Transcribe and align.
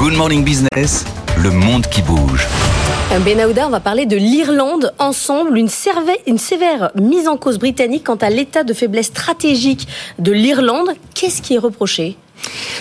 Good 0.00 0.16
Morning 0.16 0.42
Business, 0.42 1.04
le 1.36 1.50
monde 1.50 1.86
qui 1.86 2.00
bouge. 2.00 2.48
Benahouda, 3.22 3.66
on 3.66 3.70
va 3.70 3.80
parler 3.80 4.06
de 4.06 4.16
l'Irlande 4.16 4.94
ensemble, 4.98 5.58
une 5.58 5.68
sévère 5.68 6.90
mise 6.94 7.28
en 7.28 7.36
cause 7.36 7.58
britannique 7.58 8.04
quant 8.04 8.16
à 8.16 8.30
l'état 8.30 8.64
de 8.64 8.72
faiblesse 8.72 9.08
stratégique 9.08 9.86
de 10.18 10.32
l'Irlande. 10.32 10.88
Qu'est-ce 11.14 11.42
qui 11.42 11.56
est 11.56 11.58
reproché? 11.58 12.16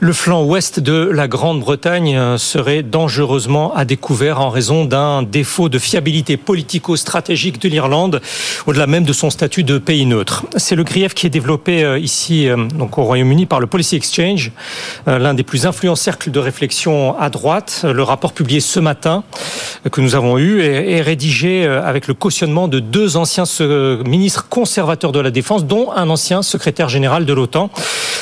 Le 0.00 0.12
flanc 0.12 0.42
ouest 0.42 0.80
de 0.80 1.08
la 1.12 1.28
Grande-Bretagne 1.28 2.16
euh, 2.16 2.38
serait 2.38 2.82
dangereusement 2.82 3.74
à 3.74 3.84
découvert 3.84 4.40
en 4.40 4.50
raison 4.50 4.84
d'un 4.84 5.22
défaut 5.22 5.68
de 5.68 5.78
fiabilité 5.78 6.36
politico-stratégique 6.36 7.60
de 7.60 7.68
l'Irlande, 7.68 8.20
au-delà 8.66 8.86
même 8.86 9.04
de 9.04 9.12
son 9.12 9.30
statut 9.30 9.64
de 9.64 9.78
pays 9.78 10.06
neutre. 10.06 10.44
C'est 10.56 10.74
le 10.74 10.84
grief 10.84 11.14
qui 11.14 11.26
est 11.26 11.30
développé 11.30 11.84
euh, 11.84 11.98
ici, 11.98 12.48
euh, 12.48 12.56
donc 12.56 12.98
au 12.98 13.04
Royaume-Uni, 13.04 13.46
par 13.46 13.60
le 13.60 13.66
Policy 13.66 13.96
Exchange, 13.96 14.50
l'un 15.06 15.34
des 15.34 15.42
plus 15.42 15.66
influents 15.66 15.96
cercles 15.96 16.30
de 16.30 16.38
réflexion 16.38 17.18
à 17.18 17.30
droite. 17.30 17.84
Le 17.88 18.02
rapport 18.02 18.32
publié 18.32 18.60
ce 18.60 18.80
matin 18.80 19.24
que 19.90 20.00
nous 20.00 20.14
avons 20.14 20.38
eu 20.38 20.62
est 20.62 21.00
rédigé 21.00 21.66
avec 21.66 22.06
le 22.08 22.14
cautionnement 22.14 22.68
de 22.68 22.80
deux 22.80 23.16
anciens 23.16 23.44
ministres 24.04 24.46
conservateurs 24.48 25.12
de 25.12 25.20
la 25.20 25.30
Défense, 25.30 25.64
dont 25.64 25.92
un 25.92 26.08
ancien 26.10 26.42
secrétaire 26.42 26.88
général 26.88 27.24
de 27.24 27.32
l'OTAN. 27.32 27.70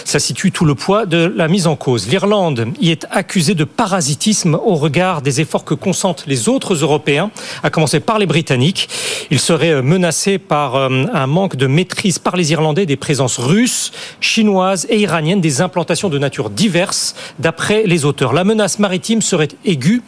Ça 0.04 0.18
situe 0.18 0.52
tout 0.52 0.64
le 0.64 0.74
poids 0.74 1.06
de 1.06 1.19
la 1.26 1.48
mise 1.48 1.66
en 1.66 1.76
cause. 1.76 2.08
L'Irlande 2.08 2.68
y 2.80 2.90
est 2.90 3.06
accusée 3.10 3.54
de 3.54 3.64
parasitisme 3.64 4.54
au 4.54 4.74
regard 4.74 5.22
des 5.22 5.40
efforts 5.40 5.64
que 5.64 5.74
consentent 5.74 6.24
les 6.26 6.48
autres 6.48 6.74
Européens, 6.74 7.30
à 7.62 7.70
commencer 7.70 8.00
par 8.00 8.18
les 8.18 8.26
Britanniques. 8.26 8.88
Il 9.30 9.38
serait 9.38 9.82
menacé 9.82 10.38
par 10.38 10.76
euh, 10.76 11.04
un 11.12 11.26
manque 11.26 11.56
de 11.56 11.66
maîtrise 11.66 12.18
par 12.18 12.36
les 12.36 12.52
Irlandais 12.52 12.86
des 12.86 12.96
présences 12.96 13.38
russes, 13.38 13.92
chinoises 14.20 14.86
et 14.90 15.00
iraniennes 15.00 15.40
des 15.40 15.60
implantations 15.60 16.08
de 16.08 16.18
nature 16.18 16.50
diverses, 16.50 17.14
d'après 17.38 17.84
les 17.84 18.04
auteurs. 18.04 18.32
La 18.32 18.44
menace 18.44 18.78
maritime 18.78 19.22
serait 19.22 19.48
aiguë 19.64 20.02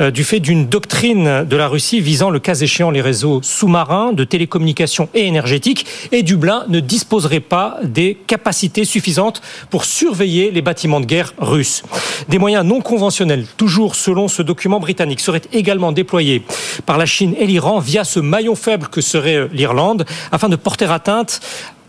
euh, 0.00 0.10
du 0.10 0.24
fait 0.24 0.40
d'une 0.40 0.66
doctrine 0.66 1.44
de 1.44 1.56
la 1.56 1.68
Russie 1.68 2.00
visant 2.00 2.30
le 2.30 2.38
cas 2.38 2.54
échéant 2.54 2.90
les 2.90 3.00
réseaux 3.00 3.40
sous-marins, 3.42 4.12
de 4.12 4.24
télécommunications 4.24 5.08
et 5.14 5.26
énergétiques, 5.26 5.86
et 6.12 6.22
Dublin 6.22 6.64
ne 6.68 6.80
disposerait 6.80 7.40
pas 7.40 7.78
des 7.82 8.16
capacités 8.26 8.84
suffisantes 8.84 9.42
pour 9.70 9.84
surveiller 9.84 10.50
les 10.56 10.62
bâtiments 10.62 11.00
de 11.00 11.06
guerre 11.06 11.34
russes. 11.38 11.82
Des 12.28 12.38
moyens 12.38 12.64
non 12.64 12.80
conventionnels, 12.80 13.46
toujours 13.56 13.94
selon 13.94 14.26
ce 14.26 14.42
document 14.42 14.80
britannique, 14.80 15.20
seraient 15.20 15.42
également 15.52 15.92
déployés 15.92 16.42
par 16.86 16.98
la 16.98 17.06
Chine 17.06 17.34
et 17.38 17.46
l'Iran 17.46 17.78
via 17.78 18.04
ce 18.04 18.18
maillon 18.18 18.56
faible 18.56 18.88
que 18.88 19.02
serait 19.02 19.48
l'Irlande 19.52 20.06
afin 20.32 20.48
de 20.48 20.56
porter 20.56 20.90
atteinte 20.90 21.40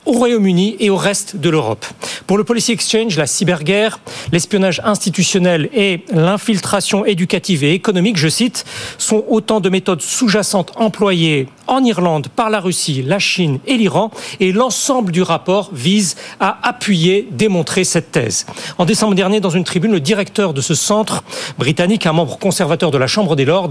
au 0.06 0.12
Royaume-Uni 0.12 0.78
et 0.80 0.90
au 0.90 0.98
reste 0.98 1.38
de 1.38 1.50
l'Europe. 1.50 1.86
Pour 2.28 2.38
le 2.38 2.44
Policy 2.44 2.74
Exchange, 2.74 3.18
la 3.18 3.26
cyberguerre, 3.26 4.00
l'espionnage 4.32 4.82
institutionnel 4.84 5.70
et 5.74 6.04
l'infiltration 6.12 7.06
éducative 7.06 7.64
et 7.64 7.74
économique, 7.74 8.18
je 8.18 8.28
cite, 8.28 8.66
sont 8.98 9.24
autant 9.30 9.60
de 9.60 9.70
méthodes 9.70 10.02
sous-jacentes 10.02 10.72
employées 10.76 11.48
en 11.68 11.84
Irlande 11.84 12.28
par 12.36 12.50
la 12.50 12.60
Russie, 12.60 13.04
la 13.04 13.20
Chine 13.20 13.60
et 13.66 13.78
l'Iran, 13.78 14.12
et 14.40 14.52
l'ensemble 14.52 15.12
du 15.12 15.22
rapport 15.22 15.70
vise 15.74 16.16
à 16.40 16.58
appuyer, 16.64 17.28
démontrer 17.32 17.84
cette 17.84 18.12
thèse. 18.12 18.46
En 18.78 18.86
décembre 18.86 19.16
dernier, 19.16 19.40
dans 19.40 19.50
une 19.50 19.64
tribune, 19.64 19.92
le 19.92 20.00
directeur 20.00 20.54
de 20.54 20.62
ce 20.62 20.76
centre 20.76 21.24
britannique, 21.58 22.06
un 22.06 22.14
membre 22.14 22.38
conservateur 22.38 22.92
de 22.92 22.98
la 22.98 23.08
Chambre 23.08 23.36
des 23.36 23.46
Lords, 23.46 23.70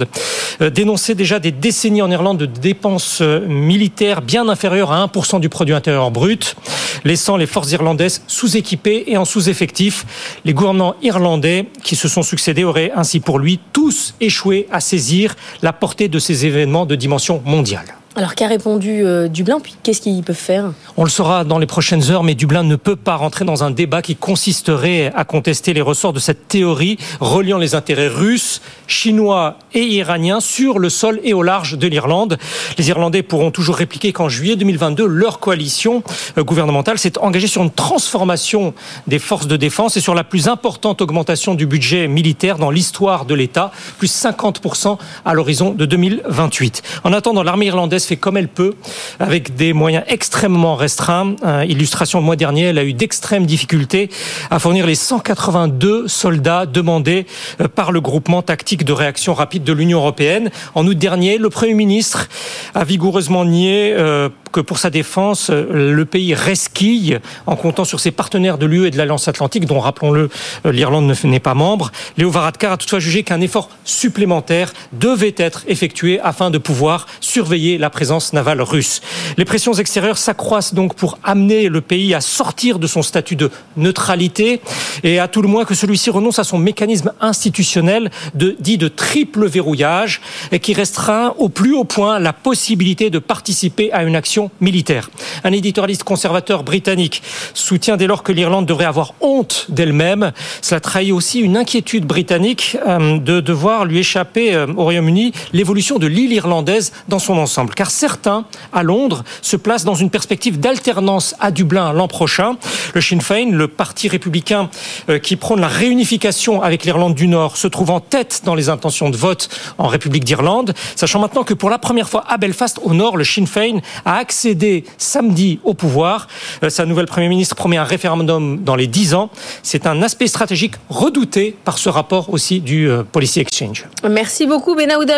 euh, 0.61 0.71
dénonçait 0.71 1.15
déjà 1.15 1.39
des 1.39 1.53
décennies 1.53 2.03
en 2.03 2.11
Irlande 2.11 2.39
de 2.39 2.47
dépenses 2.47 3.19
euh, 3.21 3.47
militaires 3.47 4.23
bien 4.23 4.49
inférieures 4.49 4.93
à 4.93 5.07
1% 5.07 5.41
du 5.41 5.49
produit 5.49 5.75
intérieur 5.75 6.11
brut, 6.11 6.57
laissant 7.05 7.37
les 7.37 7.47
forces 7.47 7.73
irlandaises 7.73 8.23
sous-équipées 8.27 9.05
et 9.07 9.17
en 9.17 9.25
sous-effectif. 9.25 10.07
Les 10.45 10.55
gouvernants 10.55 10.97
irlandais 11.03 11.67
qui 11.83 11.97
se 11.97 12.09
sont 12.09 12.23
succédés 12.23 12.65
auraient 12.65 12.93
ainsi 12.95 13.21
pour 13.21 13.39
lui 13.39 13.61
tous 13.73 14.15
échoué 14.21 14.67
à 14.71 14.81
saisir 14.81 15.35
la 15.63 15.73
portée 15.73 16.09
de 16.09 16.19
ces 16.19 16.47
événements 16.47 16.87
de 16.87 16.95
dimension 16.95 17.43
mondiale. 17.45 17.87
Alors 18.19 18.35
qu'a 18.35 18.47
répondu 18.47 19.05
euh, 19.05 19.29
Dublin? 19.29 19.61
Puis 19.63 19.75
qu'est-ce 19.83 20.01
qu'ils 20.01 20.23
peuvent 20.23 20.35
faire? 20.35 20.73
On 20.97 21.05
le 21.05 21.11
saura 21.11 21.45
dans 21.45 21.59
les 21.59 21.67
prochaines 21.67 22.11
heures, 22.11 22.23
mais 22.23 22.35
Dublin 22.35 22.63
ne 22.63 22.77
peut 22.77 22.97
pas 22.97 23.15
rentrer 23.15 23.45
dans 23.45 23.63
un 23.63 23.71
débat 23.71 24.01
qui 24.01 24.17
consisterait 24.17 25.13
à 25.15 25.27
contester 25.27 25.75
les 25.75 25.83
ressorts 25.83 26.15
de 26.15 26.19
cette 26.19 26.49
théorie 26.49 26.97
reliant 27.21 27.59
les 27.59 27.75
intérêts 27.75 28.09
russes, 28.09 28.63
chinois 28.87 29.59
et 29.75 29.83
iraniens 29.83 30.41
sur 30.41 30.79
le 30.79 30.89
sol 30.89 31.21
et 31.25 31.35
au 31.35 31.43
large 31.43 31.77
de 31.77 31.87
l'Irlande. 31.87 32.39
Les 32.79 32.89
Irlandais 32.89 33.23
pourront 33.23 33.51
toujours 33.51 33.77
répliquer 33.77 34.15
qu'en 34.15 34.31
juillet 34.31 34.57
2022, 34.57 35.05
leur 35.05 35.39
coalition 35.39 36.03
euh, 36.39 36.43
gouvernementale 36.43 36.97
s'est 36.97 37.19
engagée 37.19 37.49
sur 37.49 37.63
une 37.63 37.71
transformation 37.71 38.73
des 39.07 39.19
forces 39.19 39.47
de 39.47 39.59
défense 39.59 39.99
et 39.99 40.01
sur 40.01 40.15
la 40.15 40.25
plus 40.25 40.49
importante 40.49 41.03
augmentation 41.03 41.55
du 41.55 41.67
budget 41.67 42.09
militaire 42.09 42.57
dans 42.57 42.71
l'histoire 42.71 43.27
de 43.27 43.35
l'État, 43.35 43.73
plus 43.99 44.11
50% 44.11 44.97
à 45.27 45.35
l'horizon 45.35 45.75
de 45.75 45.85
2028. 45.85 46.83
En 47.05 47.13
attendant, 47.13 47.43
l'armée 47.43 47.67
irlandaise 47.67 48.06
fait 48.07 48.17
comme 48.17 48.37
elle 48.37 48.49
peut, 48.49 48.75
avec 49.21 49.57
des 49.57 49.73
moyens 49.73 50.05
extrêmement 50.07 50.77
restreints. 50.77 51.37
Euh, 51.45 51.65
illustration 51.69 52.19
le 52.19 52.25
mois 52.25 52.37
dernier, 52.37 52.63
elle 52.63 52.79
a 52.79 52.85
eu 52.85 52.93
d'extrêmes 52.93 53.47
difficultés 53.47 54.09
à 54.51 54.59
fournir 54.59 54.87
les 54.87 54.95
182 54.95 56.09
soldats 56.09 56.67
demandés 56.67 57.27
euh, 57.61 57.69
par 57.69 57.93
le 57.93 58.01
groupement 58.01 58.43
tactique 58.43 58.85
de 58.85 58.93
réaction 58.93 59.35
rapide 59.35 59.65
de 59.65 59.73
l'Union 59.73 59.99
européenne. 59.99 60.51
En 60.75 60.87
août 60.87 60.97
dernier, 60.97 61.39
le 61.39 61.51
Premier 61.51 61.75
ministre 61.75 62.29
a 62.75 62.85
vigoureusement 62.85 63.45
nié 63.45 63.95
euh, 63.97 64.29
que 64.53 64.61
pour 64.61 64.79
sa 64.79 64.89
défense, 64.89 65.51
le 65.51 66.05
pays 66.05 66.33
resquille 66.33 67.19
en 67.47 67.57
comptant 67.57 67.85
sur 67.85 68.01
ses 68.01 68.11
partenaires 68.11 68.57
de 68.57 68.65
l'UE 68.65 68.87
et 68.87 68.91
de 68.91 68.97
l'Alliance 68.97 69.29
Atlantique, 69.29 69.67
dont, 69.67 69.81
rappelons-le, 69.81 70.31
l'Irlande 70.65 71.13
n'est 71.25 71.41
pas 71.41 71.53
membre. 71.53 71.93
Léo 72.17 72.31
Varadkar 72.31 72.73
a 72.73 72.77
toutefois 72.79 73.01
jugé 73.01 73.23
qu'un 73.23 73.43
effort 73.43 73.69
supplémentaire 73.85 74.73
devait 74.93 75.35
être 75.37 75.65
effectué 75.67 76.21
afin 76.21 76.51
de 76.51 76.57
pouvoir 76.57 77.07
surveiller 77.21 77.77
la 77.77 77.91
présence 77.97 78.35
navale 78.35 78.61
russe. 78.61 79.01
Les 79.39 79.47
pressions 79.47 79.73
extérieures 79.73 80.19
s'accroissent 80.19 80.75
donc 80.75 80.95
pour 80.95 81.19
amener 81.25 81.71
le 81.71 81.81
pays 81.81 82.13
à 82.13 82.21
sortir 82.21 82.79
de 82.79 82.87
son 82.87 83.01
statut 83.01 83.37
de 83.37 83.51
neutralité 83.79 84.61
et 85.03 85.19
à 85.19 85.29
tout 85.29 85.41
le 85.41 85.49
moins 85.49 85.65
que 85.65 85.75
celui-ci 85.75 86.11
renonce 86.11 86.39
à 86.39 86.45
son 86.45 86.59
mécanisme 86.59 87.15
institutionnel 87.23 88.11
de, 88.35 88.55
dit 88.61 88.77
de 88.77 88.89
triple 88.89 89.47
verrouillage 89.47 90.21
et 90.53 90.59
qui 90.59 90.75
restreint 90.75 91.33
au 91.39 91.49
plus 91.49 91.73
haut 91.73 91.85
point 91.85 92.19
la 92.19 92.35
possibilité 92.35 93.09
de 93.09 93.19
participer 93.19 93.91
à 93.95 94.03
une 94.03 94.15
action 94.15 94.51
militaire. 94.61 95.09
Un 95.43 95.53
éditorialiste 95.53 96.05
conservateur 96.05 96.65
britannique 96.65 97.23
soutient 97.55 97.97
dès 97.97 98.07
lors 98.07 98.23
que 98.23 98.33
l'Irlande 98.33 98.67
devrait 98.67 98.85
avoir 98.85 99.15
honte 99.23 99.69
d'elle-même. 99.71 100.33
Cela 100.61 100.81
trahit 100.81 101.13
aussi 101.13 101.41
une 101.41 101.57
inquiétude 101.57 102.05
britannique 102.05 102.77
euh, 102.87 103.17
de 103.17 103.41
devoir 103.41 103.87
lui 103.87 104.01
échapper 104.01 104.55
euh, 104.55 104.67
au 104.77 104.83
Royaume-Uni 104.83 105.33
l'évolution 105.55 105.99
de 105.99 106.07
l'île 106.07 106.35
irlandaise 106.35 106.93
dans 107.09 107.19
son 107.19 107.39
ensemble 107.39 107.73
certains, 107.91 108.45
à 108.73 108.83
Londres, 108.83 109.25
se 109.43 109.57
placent 109.57 109.85
dans 109.85 109.95
une 109.95 110.11
perspective 110.11 110.61
d'alternance 110.61 111.35
à 111.41 111.51
Dublin 111.51 111.93
l'an 111.93 112.09
prochain. 112.09 112.57
Le 112.95 113.01
Sinn 113.01 113.21
Féin, 113.21 113.51
le 113.51 113.69
parti 113.69 114.09
républicain 114.09 114.69
euh, 115.09 115.19
qui 115.19 115.37
prône 115.37 115.61
la 115.61 115.69
réunification 115.69 116.63
avec 116.63 116.85
l'Irlande 116.85 117.15
du 117.15 117.29
Nord, 117.29 117.57
se 117.57 117.69
trouve 117.69 117.91
en 117.91 118.01
tête 118.01 118.43
dans 118.45 118.55
les 118.55 118.69
intentions 118.69 119.11
de 119.11 119.17
vote 119.17 119.49
en 119.79 119.87
République 119.87 120.25
d'Irlande, 120.25 120.75
sachant 120.95 121.21
maintenant 121.21 121.45
que 121.45 121.55
pour 121.55 121.71
la 121.71 121.79
première 121.79 122.09
fois 122.09 122.25
à 122.29 122.37
Belfast, 122.37 122.81
au 122.83 122.95
Nord, 122.95 123.17
le 123.17 123.25
Sinn 123.25 123.47
Féin 123.47 123.79
a 124.05 124.17
accédé 124.17 124.85
samedi 124.99 125.61
au 125.65 125.75
pouvoir. 125.75 126.29
Euh, 126.63 126.71
sa 126.71 126.85
nouvelle 126.87 127.07
Premier 127.07 127.29
ministre 127.29 127.55
promet 127.55 127.77
un 127.77 127.85
référendum 127.85 128.63
dans 128.63 128.77
les 128.77 128.87
dix 128.87 129.15
ans. 129.15 129.31
C'est 129.63 129.87
un 129.87 130.03
aspect 130.03 130.27
stratégique 130.27 130.75
redouté 130.89 131.57
par 131.65 131.79
ce 131.79 131.89
rapport 131.89 132.31
aussi 132.31 132.61
du 132.61 132.89
euh, 132.89 133.03
Policy 133.03 133.41
Exchange. 133.41 133.87
Merci 134.09 134.47
beaucoup, 134.47 134.75
Benahouda. 134.75 135.15